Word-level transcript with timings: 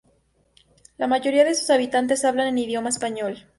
La 0.97 1.05
mayoría 1.05 1.43
de 1.43 1.53
sus 1.53 1.69
habitantes 1.69 2.25
hablan 2.25 2.47
en 2.47 2.57
idioma 2.57 2.89
español. 2.89 3.45